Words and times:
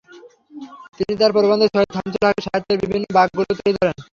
তিনি 0.97 1.13
তাঁর 1.19 1.31
প্রবন্ধে 1.35 1.67
সৈয়দ 1.67 1.89
শামসুল 1.95 2.23
হকের 2.23 2.45
সাহিত্যের 2.45 2.81
বিভিন্ন 2.83 3.05
বাঁকগুলো 3.17 3.51
তুলে 3.51 3.71
ধরেন। 3.77 3.97